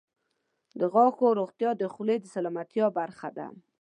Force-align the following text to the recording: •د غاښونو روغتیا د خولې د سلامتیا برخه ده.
•د 0.79 0.81
غاښونو 0.93 1.37
روغتیا 1.39 1.71
د 1.77 1.83
خولې 1.93 2.15
د 2.19 2.25
سلامتیا 2.35 2.85
برخه 2.99 3.29
ده. 3.37 3.47